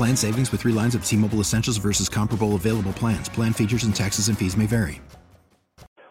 [0.00, 3.28] Plan savings with 3 lines of T-Mobile Essentials versus comparable available plans.
[3.28, 4.98] Plan features and taxes and fees may vary.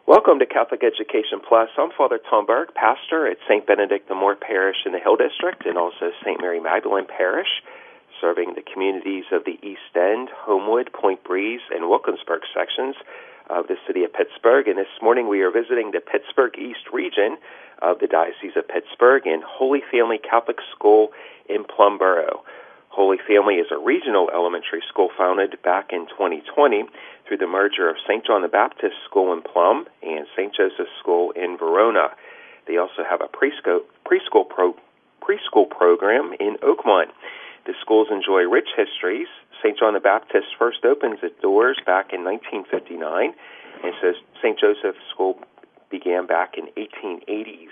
[0.05, 1.69] Welcome to Catholic Education Plus.
[1.75, 3.65] I'm Father Tom Burke, pastor at St.
[3.65, 6.39] Benedict the Moor Parish in the Hill District and also St.
[6.39, 7.49] Mary Magdalene Parish
[8.21, 12.93] serving the communities of the East End, Homewood, Point Breeze, and Wilkinsburg sections
[13.49, 14.67] of the city of Pittsburgh.
[14.67, 17.37] And this morning we are visiting the Pittsburgh East region
[17.81, 21.09] of the Diocese of Pittsburgh in Holy Family Catholic School
[21.49, 22.45] in Plumboro.
[22.99, 26.83] Holy Family is a regional elementary school founded back in 2020
[27.25, 28.25] through the merger of St.
[28.27, 30.51] John the Baptist School in Plum and St.
[30.53, 32.11] Joseph's School in Verona.
[32.67, 34.75] They also have a preschool, preschool, pro,
[35.23, 37.15] preschool program in Oakmont.
[37.65, 39.31] The schools enjoy rich histories.
[39.63, 39.79] St.
[39.79, 43.31] John the Baptist first opens its doors back in 1959,
[43.81, 44.11] and so
[44.43, 44.59] St.
[44.59, 45.39] Joseph's School
[45.89, 47.71] began back in 1880s.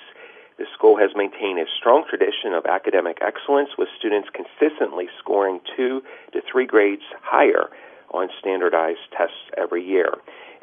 [0.58, 6.02] The school has maintained a strong tradition of academic excellence, with students consistently scoring two
[6.33, 7.69] to three grades higher
[8.09, 10.16] on standardized tests every year.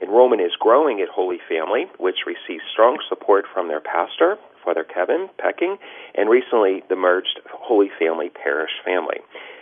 [0.03, 5.29] Enrollment is growing at Holy Family, which receives strong support from their pastor, Father Kevin
[5.39, 5.79] Poecking,
[6.17, 9.21] and recently the merged Holy Family Parish family.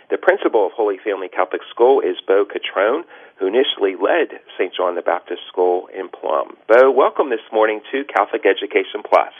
[0.09, 3.03] The principal of Holy Family Catholic School is Beau Quattrone,
[3.37, 4.73] who initially led St.
[4.73, 6.57] John the Baptist School in Plum.
[6.67, 9.33] Beau, welcome this morning to Catholic Education Plus.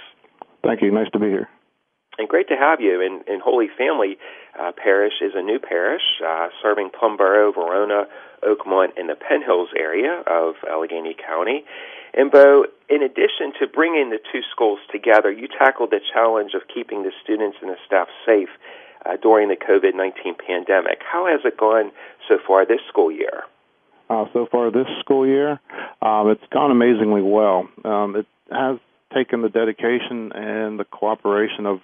[0.63, 0.91] Thank you.
[0.91, 1.49] Nice to be here.
[2.17, 3.01] And great to have you.
[3.01, 4.17] And, and Holy Family
[4.59, 8.05] uh, Parish is a new parish uh, serving Plumboro, Verona,
[8.43, 11.65] Oakmont, and the Penn Hills area of Allegheny County.
[12.13, 16.61] And Beau, in addition to bringing the two schools together, you tackled the challenge of
[16.71, 18.49] keeping the students and the staff safe
[19.05, 20.99] uh, during the COVID 19 pandemic.
[21.01, 21.91] How has it gone
[22.27, 23.43] so far this school year?
[24.09, 25.59] Uh, so far this school year,
[26.01, 27.67] um, it's gone amazingly well.
[27.83, 28.77] Um, it has
[29.13, 31.79] taken the dedication and the cooperation of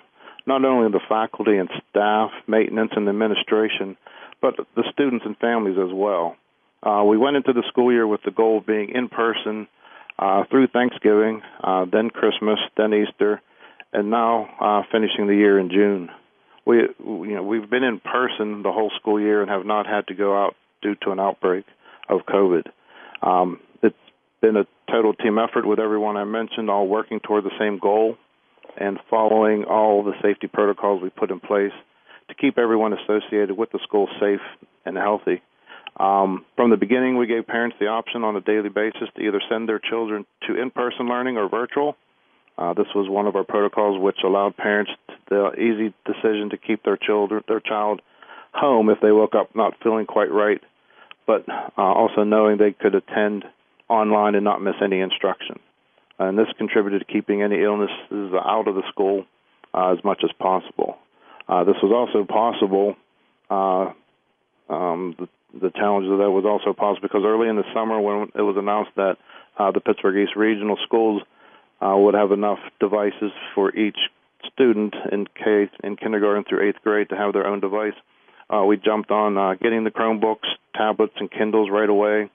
[0.46, 3.98] not only the faculty and staff, maintenance, and administration,
[4.42, 6.36] but the students and families as well.
[6.82, 9.68] Uh, we went into the school year with the goal of being in person
[10.18, 13.42] uh, through Thanksgiving, uh, then Christmas, then Easter,
[13.92, 16.10] and now uh, finishing the year in June.
[16.66, 20.08] We, you know, we've been in person the whole school year and have not had
[20.08, 21.66] to go out due to an outbreak
[22.08, 22.68] of COVID.
[23.22, 23.60] Um,
[24.42, 28.18] been a total team effort with everyone I mentioned, all working toward the same goal
[28.78, 31.74] and following all the safety protocols we put in place
[32.30, 34.42] to keep everyone associated with the school safe
[34.86, 35.42] and healthy.
[36.00, 39.42] Um, from the beginning, we gave parents the option on a daily basis to either
[39.50, 41.98] send their children to in-person learning or virtual.
[42.58, 44.92] Uh, this was one of our protocols which allowed parents
[45.30, 48.02] the easy decision to keep their children, their child
[48.54, 50.62] home if they woke up not feeling quite right,
[51.28, 53.44] but uh, also knowing they could attend
[53.90, 55.60] online and not miss any instruction.
[56.18, 59.26] And this contributed to keeping any illnesses out of the school
[59.74, 60.98] uh, as much as possible.
[61.48, 62.96] Uh, this was also possible
[63.50, 63.92] uh,
[64.70, 65.28] um, the
[65.60, 68.56] the challenge of that was also possible because early in the summer, when it was
[68.56, 69.18] announced that
[69.58, 71.24] uh, the Pittsburgh East Regional Schools
[71.82, 73.98] uh, would have enough devices for each
[74.54, 77.96] student in K in kindergarten through eighth grade to have their own device,
[78.50, 82.30] uh, we jumped on uh, getting the Chromebooks, tablets, and Kindles right away,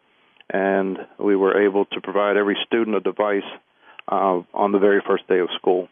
[0.51, 3.43] and we were able to provide every student a device
[4.09, 5.89] uh, on the very first day of school.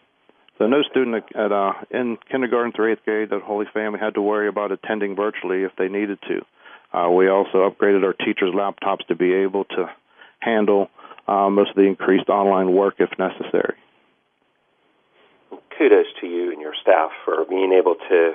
[0.59, 4.23] So no student at uh, in kindergarten through eighth grade at Holy Family had to
[4.23, 6.44] worry about attending virtually if they needed to.
[6.97, 9.91] Uh, we also upgraded our teachers' laptops to be able to
[10.41, 10.88] handle
[11.26, 13.76] uh, most of the increased online work if necessary.
[15.79, 18.32] Kudos to you and your staff for being able to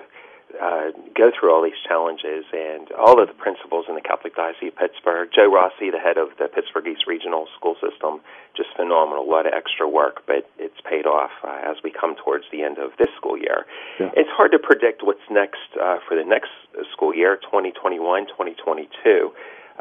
[0.56, 4.72] uh, go through all these challenges and all of the principals in the Catholic Diocese
[4.72, 5.30] of Pittsburgh.
[5.36, 8.22] Joe Rossi, the head of the Pittsburgh East Regional School System,
[8.56, 9.24] just phenomenal.
[9.24, 12.64] A lot of extra work, but it's paid off uh, as we come towards the
[12.64, 13.66] end of this school year.
[14.00, 14.12] Yeah.
[14.16, 16.52] It's hard to predict what's next uh, for the next
[16.94, 19.32] school year, 2021, 2022.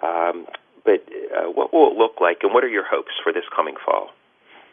[0.02, 0.46] Um,
[0.84, 1.02] but
[1.34, 4.10] uh, what will it look like, and what are your hopes for this coming fall?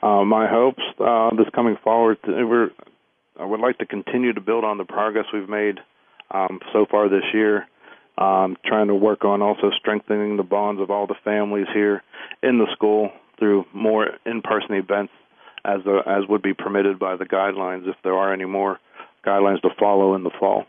[0.02, 2.70] Uh, my hopes uh, this coming fall, we're,
[3.40, 5.80] I would like to continue to build on the progress we've made
[6.32, 7.68] um, so far this year.
[8.16, 12.04] Um, trying to work on also strengthening the bonds of all the families here
[12.44, 13.10] in the school
[13.40, 15.12] through more in-person events
[15.66, 18.80] as the, as would be permitted by the guidelines if there are any more
[19.26, 20.66] guidelines to follow in the fall.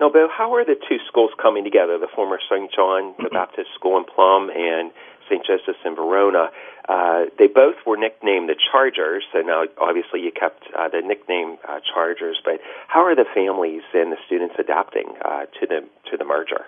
[0.00, 1.98] Now, Bill, how are the two schools coming together?
[1.98, 2.72] The former St.
[2.72, 4.90] John the Baptist School in Plum and
[5.28, 5.44] St.
[5.44, 6.48] Joseph's in Verona.
[6.88, 11.58] Uh, they both were nicknamed the Chargers, so now obviously you kept uh, the nickname
[11.68, 12.40] uh, Chargers.
[12.42, 15.80] But how are the families and the students adapting uh, to the
[16.10, 16.64] to the merger?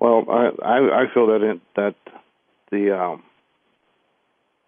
[0.00, 1.94] Well, I I, I feel that it, that
[2.72, 3.22] the um,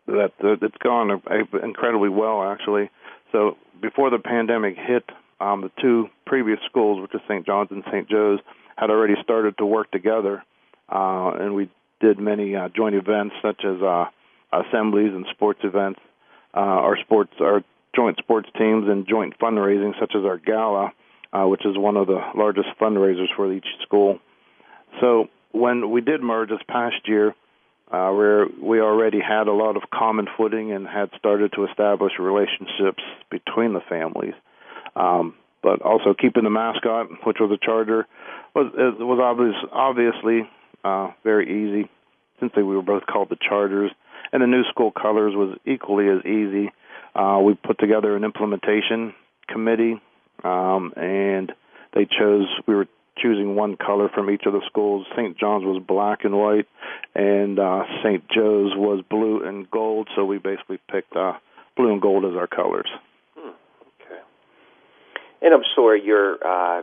[0.06, 1.22] that uh, it's gone
[1.62, 2.90] incredibly well actually.
[3.32, 5.04] So before the pandemic hit,
[5.42, 7.44] um, the two previous schools, which is St.
[7.44, 8.08] John's and St.
[8.08, 8.38] Joe's,
[8.76, 10.42] had already started to work together,
[10.88, 14.06] uh, and we did many uh, joint events such as uh,
[14.52, 16.00] assemblies and sports events,
[16.54, 17.62] uh, our sports, our
[17.94, 20.92] joint sports teams, and joint fundraising such as our gala,
[21.32, 24.18] uh, which is one of the largest fundraisers for each school.
[25.00, 27.34] So when we did merge this past year,
[27.90, 32.12] uh, where we already had a lot of common footing and had started to establish
[32.18, 34.34] relationships between the families.
[34.96, 38.06] Um, but also keeping the mascot, which was a charger,
[38.54, 40.48] was was obvious, obviously
[40.84, 41.88] uh, very easy
[42.40, 43.90] since we were both called the Chargers.
[44.32, 46.72] And the new school colors was equally as easy.
[47.14, 49.14] Uh, we put together an implementation
[49.46, 50.00] committee,
[50.42, 51.52] um, and
[51.94, 52.46] they chose.
[52.66, 55.06] We were choosing one color from each of the schools.
[55.14, 55.38] St.
[55.38, 56.66] John's was black and white,
[57.14, 58.24] and uh, St.
[58.30, 60.08] Joe's was blue and gold.
[60.16, 61.34] So we basically picked uh,
[61.76, 62.88] blue and gold as our colors.
[65.42, 66.82] And I'm sure you're uh,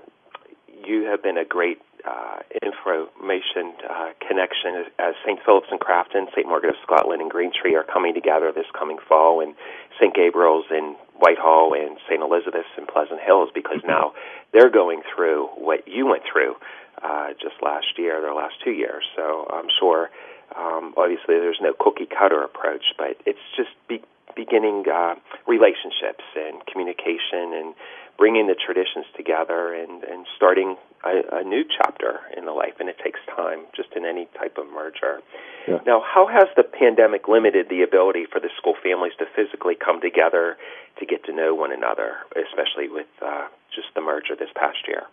[0.85, 5.39] you have been a great uh, information uh, connection as St.
[5.45, 6.47] Philip's and Crafton, St.
[6.47, 9.55] Margaret of Scotland, and Greentree are coming together this coming fall, and
[9.99, 10.13] St.
[10.13, 12.21] Gabriel's in Whitehall and St.
[12.21, 14.13] Elizabeth's in Pleasant Hills, because now
[14.53, 16.55] they're going through what you went through
[17.03, 19.03] uh, just last year, their last two years.
[19.15, 20.09] So I'm sure,
[20.55, 24.03] um, obviously, there's no cookie cutter approach, but it's just be-
[24.35, 25.15] beginning uh,
[25.47, 27.75] relationships and communication and
[28.19, 30.75] bringing the traditions together and, and starting
[31.05, 34.57] a, a new chapter in the life, and it takes time, just in any type
[34.57, 35.23] of merger.
[35.65, 35.79] Yeah.
[35.87, 40.01] Now, how has the pandemic limited the ability for the school families to physically come
[40.01, 40.57] together
[40.99, 45.03] to get to know one another, especially with uh, just the merger this past year?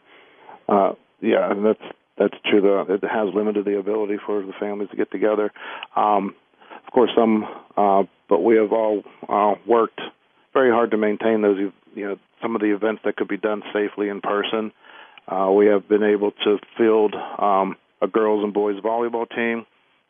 [0.69, 1.87] Uh, yeah, and that's
[2.19, 2.61] that's true.
[2.61, 5.53] The, it has limited the ability for the families to get together.
[5.95, 6.35] Um,
[6.85, 7.45] of course, some,
[7.77, 10.01] uh, but we have all uh, worked
[10.53, 11.59] very hard to maintain those,
[11.95, 14.71] you know, some of the events that could be done safely in person.
[15.27, 19.67] Uh, we have been able to field um, a girls and boys volleyball team,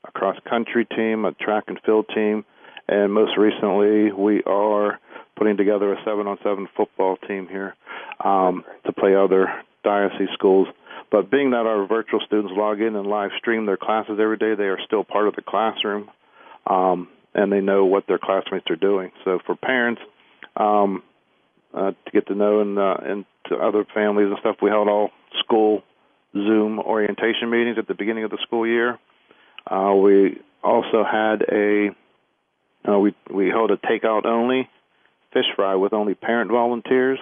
[0.07, 2.45] a cross country team, a track and field team,
[2.89, 5.01] and most recently we are
[5.35, 7.75] putting together a seven on seven football team here
[8.23, 9.47] um, to play other
[9.83, 10.69] diocese schools.
[11.11, 14.55] But being that our virtual students log in and live stream their classes every day,
[14.55, 16.11] they are still part of the classroom,
[16.67, 19.11] um, and they know what their classmates are doing.
[19.25, 20.03] So for parents,
[20.55, 21.03] um,
[21.77, 24.57] uh, to get to know and uh, and to other families and stuff.
[24.63, 25.11] We held all
[25.45, 25.83] school
[26.33, 28.99] Zoom orientation meetings at the beginning of the school year.
[29.71, 31.91] Uh, we also had a
[32.89, 34.69] uh, we we held a takeout only
[35.33, 37.19] fish fry with only parent volunteers,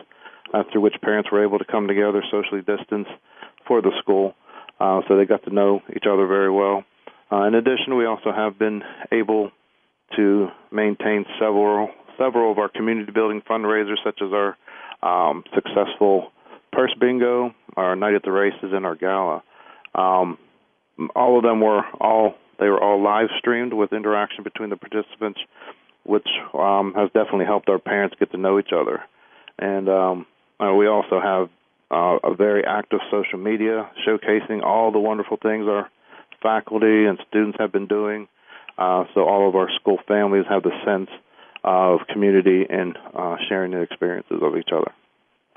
[0.52, 3.11] uh, through which parents were able to come together socially distanced
[3.67, 4.35] for the school,
[4.78, 6.85] uh, so they got to know each other very well.
[7.33, 9.50] Uh, in addition, we also have been able
[10.14, 14.56] to maintain several several of our community building fundraisers, such as our
[15.02, 16.33] um, successful
[16.73, 19.42] purse bingo, our night at the races, and our gala.
[19.94, 20.38] Um,
[21.14, 25.40] all of them were all they were all live streamed with interaction between the participants,
[26.04, 29.02] which um, has definitely helped our parents get to know each other.
[29.59, 30.26] And um,
[30.61, 31.49] uh, we also have
[31.90, 35.90] uh, a very active social media showcasing all the wonderful things our
[36.42, 38.28] faculty and students have been doing.
[38.78, 41.11] Uh, so all of our school families have the sense
[41.64, 44.92] of community and uh, sharing the experiences of each other.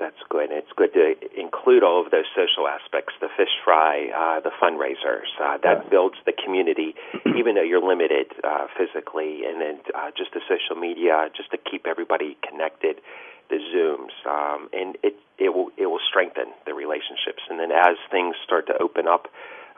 [0.00, 0.50] That's good.
[0.52, 5.26] It's good to include all of those social aspects, the fish fry, uh, the fundraisers.
[5.42, 5.90] Uh, that yes.
[5.90, 6.94] builds the community,
[7.36, 11.58] even though you're limited uh, physically, and then uh, just the social media, just to
[11.58, 13.02] keep everybody connected,
[13.50, 17.42] the Zooms, um, and it it will it will strengthen the relationships.
[17.50, 19.26] And then as things start to open up,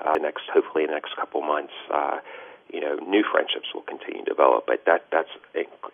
[0.04, 2.18] uh, next hopefully the next couple months, uh,
[2.72, 4.66] you know, new friendships will continue to develop.
[4.66, 5.30] But that that's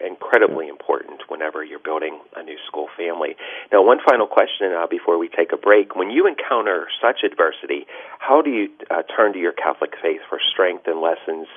[0.00, 3.36] incredibly important whenever you're building a new school family.
[3.72, 5.96] Now, one final question uh, before we take a break.
[5.96, 7.86] When you encounter such adversity,
[8.18, 11.48] how do you uh, turn to your Catholic faith for strength and lessons,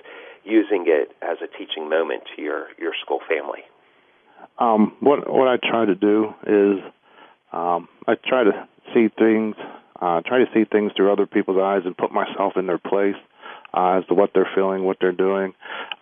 [0.43, 3.63] using it as a teaching moment to your, your school family?
[4.57, 6.83] Um, what what I try to do is
[7.51, 9.55] um, I try to see things,
[10.01, 13.15] uh, try to see things through other people's eyes and put myself in their place
[13.73, 15.53] uh, as to what they're feeling, what they're doing.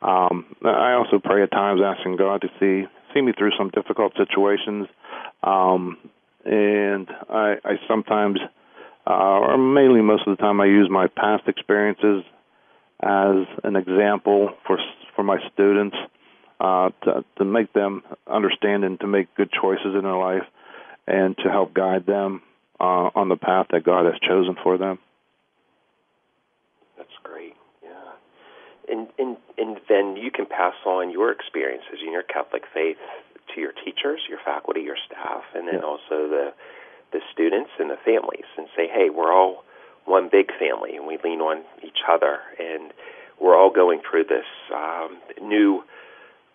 [0.01, 4.13] Um, I also pray at times, asking God to see see me through some difficult
[4.17, 4.87] situations,
[5.43, 5.97] um,
[6.45, 8.39] and I, I sometimes,
[9.05, 12.23] uh, or mainly most of the time, I use my past experiences
[13.01, 14.77] as an example for
[15.15, 15.95] for my students
[16.59, 20.43] uh, to to make them understand and to make good choices in their life,
[21.07, 22.41] and to help guide them
[22.79, 24.99] uh, on the path that God has chosen for them.
[28.89, 32.97] And, and, and then you can pass on your experiences in your Catholic faith
[33.53, 35.85] to your teachers, your faculty, your staff, and then yeah.
[35.85, 36.53] also the
[37.13, 39.63] the students and the families, and say, hey, we're all
[40.03, 42.91] one big family, and we lean on each other, and
[43.39, 45.83] we're all going through this um, new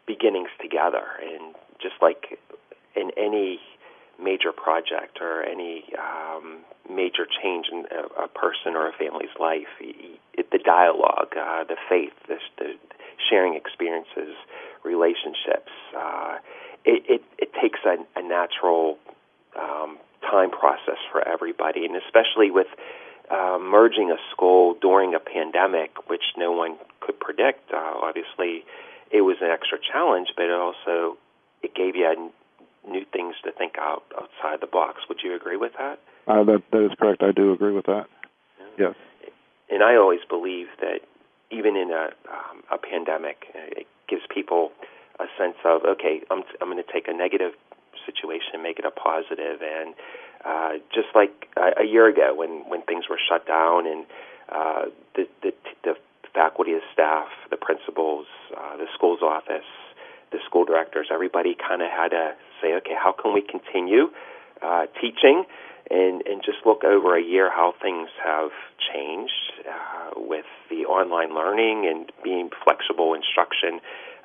[0.07, 1.05] beginnings together.
[1.23, 2.39] And just like
[2.95, 3.61] in any
[4.23, 6.59] major project or any um,
[6.91, 12.13] major change in a, a person or a family's life, the dialogue, uh, the faith,
[12.29, 12.75] the, the
[13.31, 14.35] sharing experiences,
[14.85, 16.39] relationships, uh,
[16.85, 18.99] it, it, it takes a, a natural
[19.59, 22.67] um, time process for everybody, and especially with
[23.31, 27.73] uh, merging a school during a pandemic, which no one could predict.
[27.73, 28.65] Uh, obviously,
[29.11, 31.17] it was an extra challenge, but it also
[31.63, 32.17] it gave you a
[32.89, 35.03] new things to think out outside the box.
[35.09, 35.99] Would you agree with that?
[36.27, 37.23] Uh, that that is correct.
[37.23, 38.07] I do agree with that.
[38.79, 38.87] Yeah.
[38.89, 38.95] Yes.
[39.71, 41.01] And I always believe that
[41.51, 44.73] even in a um, a pandemic, uh, it gives people
[45.21, 47.53] a sense of okay, I'm I'm going to take a negative
[48.07, 49.63] situation and make it a positive.
[49.63, 49.95] And
[50.45, 54.07] uh, just like a, a year ago, when when things were shut down and
[54.49, 54.85] uh,
[55.15, 55.53] the the
[55.85, 55.95] the
[56.35, 59.69] faculty, the staff, the principals, uh, the school's office,
[60.33, 64.09] the school directors, everybody kind of had to say, okay, how can we continue
[64.63, 65.45] uh, teaching?
[65.91, 71.35] And, and just look over a year how things have changed uh, with the online
[71.35, 73.81] learning and being flexible instruction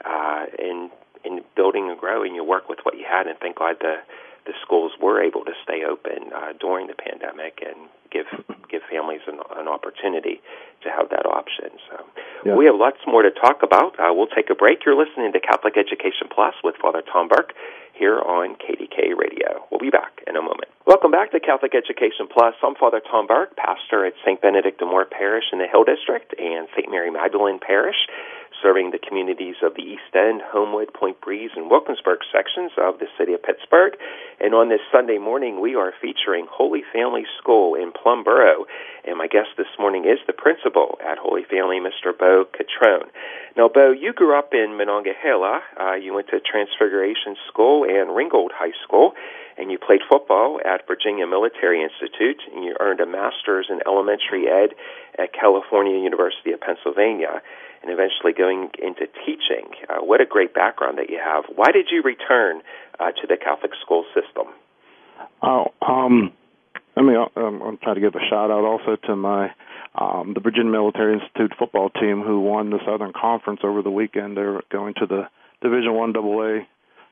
[0.05, 0.89] uh, in,
[1.25, 2.35] in building and growing.
[2.35, 3.95] You work with what you had, and thank God the
[4.47, 9.21] the schools were able to stay open uh, during the pandemic and give give families
[9.27, 10.41] an, an opportunity
[10.83, 11.69] to have that option.
[11.89, 12.05] So
[12.45, 12.55] yeah.
[12.55, 13.99] we have lots more to talk about.
[13.99, 14.85] Uh, we'll take a break.
[14.85, 17.53] You're listening to Catholic Education Plus with Father Tom Burke
[17.93, 19.65] here on KDKA Radio.
[19.71, 20.69] We'll be back in a moment.
[20.85, 22.53] Welcome back to Catholic Education Plus.
[22.63, 24.41] I'm Father Tom Burke, pastor at St.
[24.41, 26.89] Benedict de Moor Parish in the Hill District and St.
[26.89, 27.97] Mary Magdalene Parish
[28.61, 33.07] serving the communities of the East End, Homewood, Point Breeze, and Wilkinsburg sections of the
[33.17, 33.93] city of Pittsburgh.
[34.39, 38.65] And on this Sunday morning, we are featuring Holy Family School in Plumboro.
[39.05, 42.17] And my guest this morning is the principal at Holy Family, Mr.
[42.17, 43.09] Beau Quattrone.
[43.55, 45.61] Now, Beau, you grew up in Monongahela.
[45.79, 49.13] Uh, you went to Transfiguration School and Ringgold High School
[49.57, 54.47] and you played football at Virginia Military Institute, and you earned a master's in elementary
[54.47, 54.75] ed
[55.17, 57.41] at California University of Pennsylvania
[57.81, 59.69] and eventually going into teaching.
[59.89, 61.45] Uh, what a great background that you have.
[61.55, 62.61] Why did you return
[62.99, 64.53] uh, to the Catholic school system?
[65.41, 66.33] Oh, um,
[66.95, 69.51] I mean, I'm, I'm trying to give a shout out also to my
[69.95, 74.37] um, the Virginia Military Institute football team who won the Southern Conference over the weekend.
[74.37, 75.23] They're going to the
[75.61, 76.65] Division One AA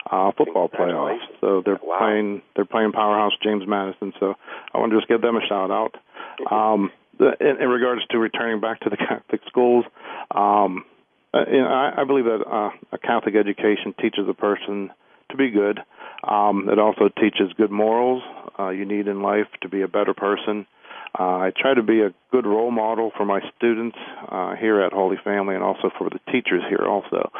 [0.10, 1.20] uh, football playoffs.
[1.42, 1.98] So they're wow.
[2.00, 4.14] playing they're playing powerhouse James Madison.
[4.20, 4.36] So
[4.74, 5.96] I want to just give them a shout out.
[6.52, 9.86] Um, in, in regards to returning back to the Catholic schools,
[10.32, 10.86] um,
[11.34, 14.92] uh, I, I believe that uh, a Catholic education teaches a person
[15.32, 15.80] to be good.
[16.24, 18.24] Um, it also teaches good morals
[18.58, 20.66] uh, you need in life to be a better person.
[21.18, 23.98] Uh, I try to be a good role model for my students
[24.30, 27.32] uh, here at Holy Family and also for the teachers here also.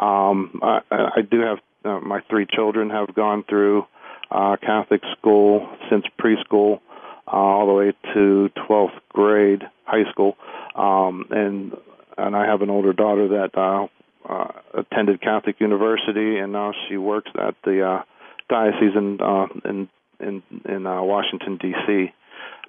[0.00, 3.86] Um, I, I do have uh, my three children have gone through
[4.30, 6.80] uh, Catholic school since preschool
[7.26, 10.36] uh, all the way to 12th grade high school,
[10.74, 11.72] um, and
[12.16, 13.86] and I have an older daughter that uh,
[14.28, 18.02] uh, attended Catholic University, and now she works at the uh,
[18.48, 19.88] diocese in uh, in
[20.20, 22.12] in, in uh, Washington D.C.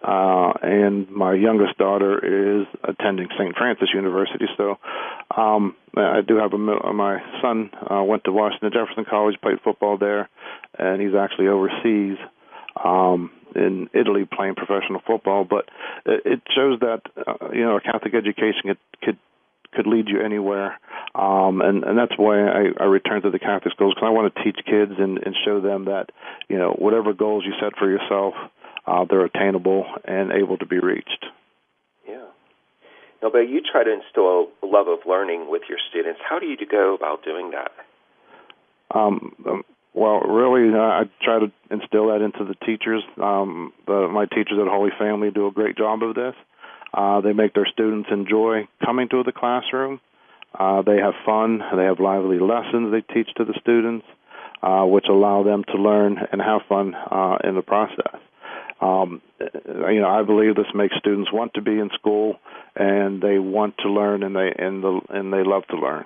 [0.03, 3.55] Uh, and my youngest daughter is attending St.
[3.55, 4.45] Francis University.
[4.57, 4.77] So
[5.35, 9.97] um, I do have a my son uh, went to Washington Jefferson College, played football
[9.97, 10.29] there,
[10.77, 12.17] and he's actually overseas
[12.83, 15.45] um, in Italy playing professional football.
[15.45, 15.65] But
[16.05, 19.17] it, shows that uh, you know a Catholic education could, could
[19.75, 20.79] could lead you anywhere.
[21.13, 24.33] Um, and, and that's why I, I return to the Catholic schools because I want
[24.33, 26.09] to teach kids and, and show them that,
[26.47, 28.33] you know, whatever goals you set for yourself,
[28.87, 31.25] uh, they're attainable and able to be reached.
[32.07, 32.25] Yeah.
[33.21, 36.19] Now, but you try to instill a love of learning with your students.
[36.27, 37.71] How do you go about doing that?
[38.95, 39.63] Um, um
[39.95, 43.01] well, really, uh, I try to instill that into the teachers.
[43.21, 46.35] Um, the, my teachers at Holy Family do a great job of this.
[46.93, 50.01] Uh, they make their students enjoy coming to the classroom.
[50.57, 51.61] Uh, they have fun.
[51.75, 54.05] They have lively lessons they teach to the students,
[54.61, 58.19] uh, which allow them to learn and have fun uh, in the process.
[58.81, 62.35] Um, you know, I believe this makes students want to be in school,
[62.75, 66.05] and they want to learn, and they and the and they love to learn.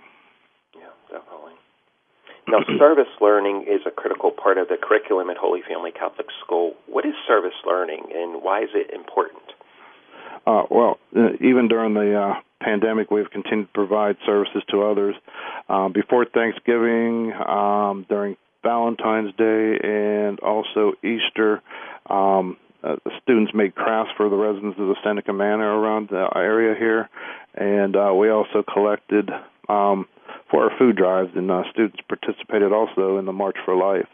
[2.51, 6.74] Now, service learning is a critical part of the curriculum at Holy Family Catholic School.
[6.88, 9.44] What is service learning, and why is it important?
[10.48, 15.15] Uh, well, uh, even during the uh, pandemic, we've continued to provide services to others.
[15.68, 21.62] Uh, before Thanksgiving, um, during Valentine's Day, and also Easter,
[22.10, 26.75] um, uh, students made crafts for the residents of the Seneca Manor around the area
[26.79, 27.10] here,
[27.53, 29.29] and uh, we also collected
[29.68, 30.08] um,
[30.50, 34.08] for our food drives, and uh, students participated also in the March for Life.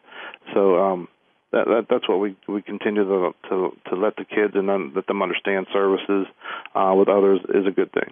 [0.53, 1.07] So um,
[1.51, 4.91] that, that that's what we we continue to to, to let the kids and un,
[4.95, 6.27] let them understand services
[6.75, 8.11] uh, with others is a good thing.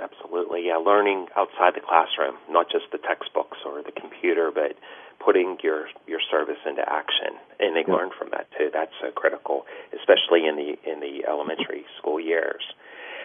[0.00, 0.76] Absolutely, yeah.
[0.76, 4.72] Learning outside the classroom, not just the textbooks or the computer, but
[5.20, 7.94] putting your your service into action, and they yeah.
[7.94, 8.70] learn from that too.
[8.72, 12.64] That's so critical, especially in the in the elementary school years.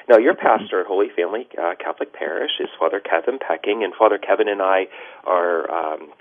[0.09, 4.17] Now, your pastor at Holy Family uh, Catholic Parish is Father Kevin Poecking, and Father
[4.17, 4.87] Kevin and I
[5.25, 6.13] are um,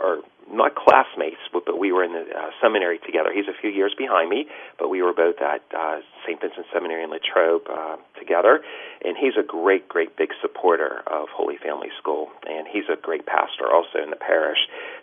[0.00, 0.18] are
[0.50, 3.32] not classmates, but, but we were in the uh, seminary together.
[3.34, 4.46] He's a few years behind me,
[4.78, 6.40] but we were both at uh, St.
[6.40, 8.60] Vincent Seminary in Latrobe uh, together.
[9.04, 13.26] And he's a great, great big supporter of Holy Family School, and he's a great
[13.26, 14.58] pastor also in the parish.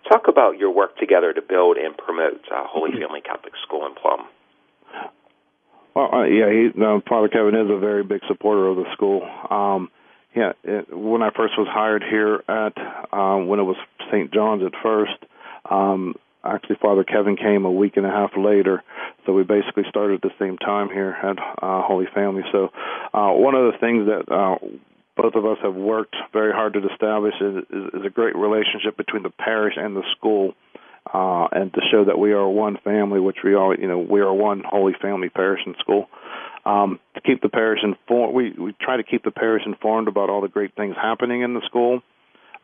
[0.08, 3.96] Talk about your work together to build and promote uh, Holy Family Catholic School in
[3.96, 4.28] Plum.
[5.96, 9.28] Well, uh, yeah, he, uh, Father Kevin is a very big supporter of the school.
[9.50, 9.90] Um,
[10.36, 12.74] yeah, it, when I first was hired here at
[13.12, 13.76] um, when it was
[14.10, 14.34] St.
[14.34, 15.18] John's at first,
[15.70, 18.84] um, actually Father Kevin came a week and a half later,
[19.26, 22.44] so we basically started at the same time here at uh, Holy Family.
[22.54, 22.70] So
[23.14, 24.56] uh, one of the things that uh,
[25.18, 28.96] both of us have worked very hard to establish is, is, is a great relationship
[28.96, 30.54] between the parish and the school
[31.12, 34.22] uh, and to show that we are one family, which we all, you know, we
[34.22, 36.08] are one holy family parish and school.
[36.64, 40.30] Um, to keep the parish informed, we we try to keep the parish informed about
[40.30, 42.02] all the great things happening in the school.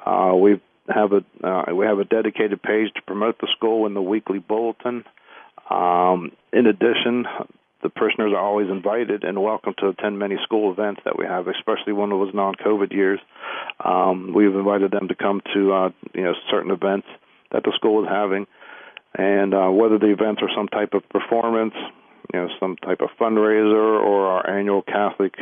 [0.06, 3.96] Uh, we have a uh, we have a dedicated page to promote the school in
[3.96, 5.04] the weekly bulletin.
[5.70, 7.26] Um, in addition,
[7.82, 11.48] the parishioners are always invited and welcome to attend many school events that we have,
[11.48, 13.20] especially when it was non-COVID years.
[13.84, 17.08] Um, we've invited them to come to uh, you know certain events
[17.52, 18.48] that the school is having,
[19.18, 21.74] and uh, whether the events are some type of performance,
[22.34, 25.36] you know, some type of fundraiser, or our annual Catholic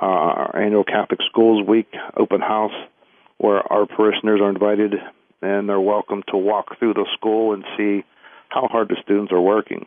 [0.00, 2.72] uh, our annual Catholic Schools Week open house,
[3.36, 4.94] where our parishioners are invited
[5.42, 8.04] and they're welcome to walk through the school and see
[8.48, 9.86] how hard the students are working.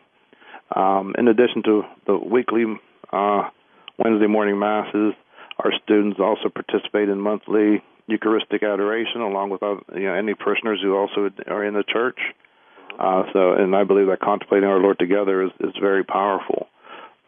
[0.74, 2.64] Um, in addition to the weekly
[3.12, 3.48] uh,
[3.98, 5.14] Wednesday morning masses,
[5.58, 10.80] our students also participate in monthly Eucharistic adoration, along with other, you know, any parishioners
[10.82, 12.18] who also are in the church.
[12.98, 16.68] Uh, so, and I believe that contemplating our Lord together is, is very powerful.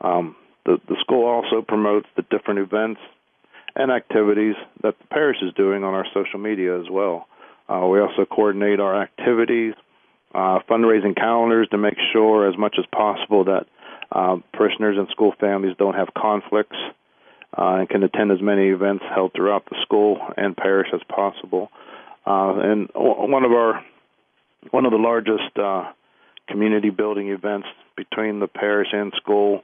[0.01, 3.01] Um, the, the school also promotes the different events
[3.75, 7.27] and activities that the parish is doing on our social media as well.
[7.69, 9.75] Uh, we also coordinate our activities,
[10.35, 13.67] uh, fundraising calendars to make sure as much as possible that
[14.13, 16.77] uh, parishioners and school families don't have conflicts
[17.57, 21.71] uh, and can attend as many events held throughout the school and parish as possible.
[22.27, 23.85] Uh, and one of our
[24.73, 25.93] one of the largest uh,
[26.49, 29.63] community building events between the parish and school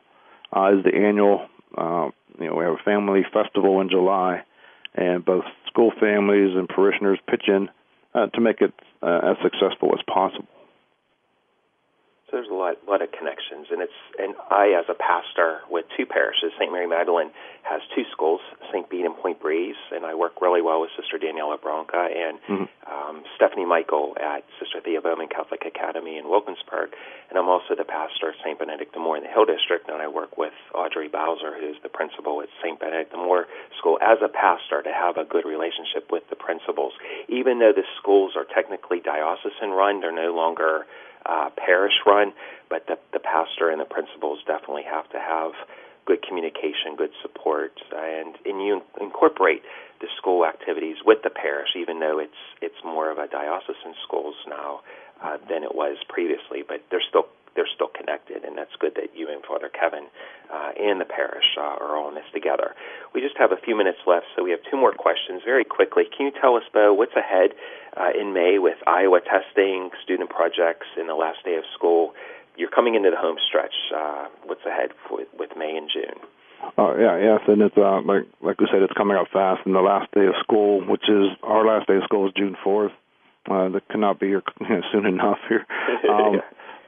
[0.56, 1.46] uh, is the annual.
[1.76, 4.42] Uh, you know, we have a family festival in July,
[4.94, 7.68] and both school families and parishioners pitch in
[8.14, 10.48] uh, to make it uh, as successful as possible
[12.32, 16.08] there's a lot, lot of connections, and it's and I, as a pastor with two
[16.08, 16.72] parishes, St.
[16.72, 17.30] Mary Magdalene
[17.62, 18.40] has two schools,
[18.72, 18.88] St.
[18.88, 22.66] Bede and Point Breeze, and I work really well with Sister Daniela Bronca and mm-hmm.
[22.88, 26.96] um, Stephanie Michael at Sister Thea Bowman Catholic Academy in Wilkinsburg,
[27.28, 28.58] and I'm also the pastor of St.
[28.58, 31.92] Benedict the Moor in the Hill District, and I work with Audrey Bowser, who's the
[31.92, 32.80] principal at St.
[32.80, 33.46] Benedict the Moor
[33.78, 34.00] School.
[34.00, 36.96] As a pastor, to have a good relationship with the principals,
[37.28, 40.88] even though the schools are technically diocesan run, they're no longer
[41.26, 42.32] uh, parish run,
[42.68, 45.52] but the, the pastor and the principals definitely have to have
[46.06, 49.62] good communication, good support, and and you incorporate
[50.00, 54.34] the school activities with the parish, even though it's it's more of a diocesan schools
[54.48, 54.80] now
[55.22, 56.62] uh, than it was previously.
[56.66, 60.08] But they're still they're still connected, and that's good that you and Father Kevin
[60.52, 62.74] uh, and the parish uh, are all in this together.
[63.14, 66.04] We just have a few minutes left, so we have two more questions very quickly.
[66.08, 67.52] Can you tell us, Beau, what's ahead
[67.96, 72.14] uh, in May with Iowa testing, student projects, in the last day of school?
[72.56, 73.74] You're coming into the home stretch.
[73.94, 76.20] Uh, what's ahead for, with May and June?
[76.78, 79.62] Oh yeah, yes, and it's uh, like like we said, it's coming up fast.
[79.66, 82.56] And the last day of school, which is our last day of school, is June
[82.62, 82.92] fourth.
[83.50, 84.42] Uh, that cannot be here
[84.92, 85.66] soon enough here.
[86.08, 86.40] Um,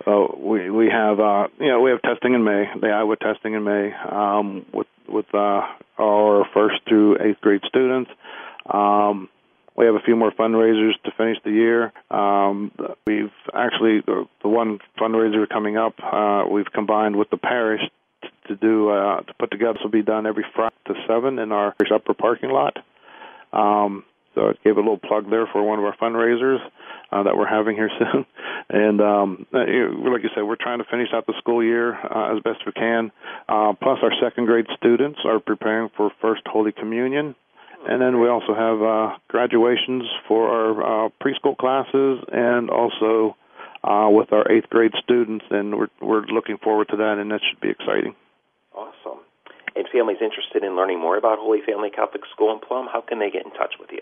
[0.06, 3.54] uh, we we have uh, you know we have testing in May, the Iowa testing
[3.54, 5.62] in May um, with with uh,
[5.98, 8.10] our first through eighth grade students.
[8.72, 9.28] Um,
[9.76, 11.92] we have a few more fundraisers to finish the year.
[12.10, 12.72] Um,
[13.06, 15.94] we've actually the, the one fundraiser coming up.
[16.00, 17.80] Uh, we've combined with the parish
[18.48, 19.74] to do uh, to put together.
[19.74, 22.76] This will be done every Friday to seven in our upper parking lot.
[23.52, 26.58] Um, so I gave a little plug there for one of our fundraisers
[27.12, 28.26] uh, that we're having here soon.
[28.68, 32.34] And um, uh, like you said, we're trying to finish out the school year uh,
[32.34, 33.12] as best we can.
[33.48, 37.34] Uh, plus, our second grade students are preparing for First Holy Communion.
[37.86, 43.36] And then we also have uh, graduations for our uh, preschool classes and also
[43.82, 45.44] uh, with our eighth grade students.
[45.50, 48.16] And we're, we're looking forward to that, and that should be exciting.
[48.74, 49.20] Awesome.
[49.76, 53.18] And families interested in learning more about Holy Family Catholic School in Plum, how can
[53.18, 54.00] they get in touch with you?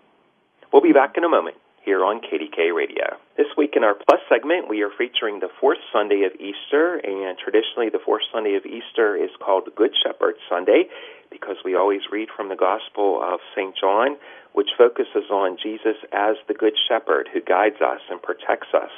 [0.72, 3.16] We'll be back in a moment here on KDKA Radio.
[3.36, 7.36] This week in our Plus segment, we are featuring the fourth Sunday of Easter, and
[7.36, 10.88] traditionally the fourth Sunday of Easter is called Good Shepherd Sunday
[11.30, 13.74] because we always read from the Gospel of St.
[13.76, 14.16] John,
[14.52, 18.90] which focuses on Jesus as the Good Shepherd who guides us and protects us.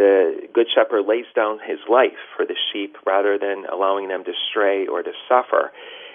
[0.00, 4.32] The Good Shepherd lays down his life for the sheep rather than allowing them to
[4.48, 5.72] stray or to suffer.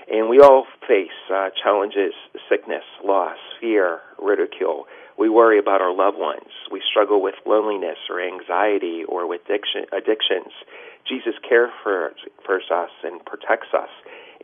[0.10, 2.14] And we all face uh, challenges,
[2.50, 6.52] sickness, loss, fear, ridicule we worry about our loved ones.
[6.72, 10.52] We struggle with loneliness or anxiety or with addiction, addictions.
[11.08, 12.12] Jesus cares for,
[12.46, 13.90] for us and protects us,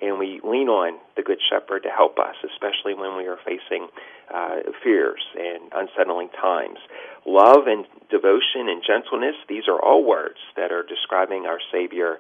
[0.02, 3.88] and we lean on the Good Shepherd to help us, especially when we are facing
[4.34, 6.80] uh, fears and unsettling times.
[7.26, 12.18] Love and devotion and gentleness, these are all words that are describing our Savior,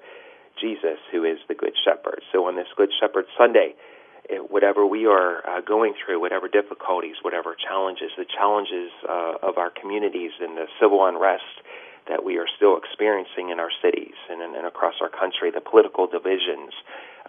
[0.61, 2.21] Jesus, who is the Good Shepherd.
[2.31, 3.73] So on this Good Shepherd Sunday,
[4.49, 9.71] whatever we are uh, going through, whatever difficulties, whatever challenges, the challenges uh, of our
[9.71, 11.65] communities and the civil unrest
[12.07, 16.07] that we are still experiencing in our cities and, and across our country, the political
[16.07, 16.73] divisions,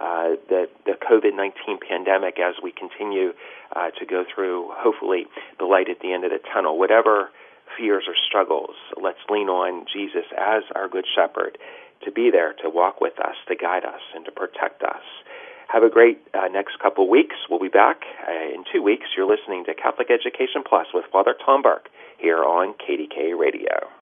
[0.00, 3.33] uh, the, the COVID 19 pandemic as we continue
[3.74, 5.26] uh, to go through, hopefully,
[5.59, 6.78] the light at the end of the tunnel.
[6.78, 7.31] Whatever
[7.76, 11.59] fears or struggles, let's lean on Jesus as our Good Shepherd
[12.05, 15.02] to be there, to walk with us, to guide us, and to protect us.
[15.68, 17.37] Have a great uh, next couple weeks.
[17.48, 19.07] We'll be back uh, in two weeks.
[19.16, 24.01] You're listening to Catholic Education Plus with Father Tom Burke here on KDKA Radio.